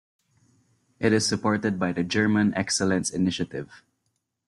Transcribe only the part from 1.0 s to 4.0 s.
is supported by the German Excellence Initiative.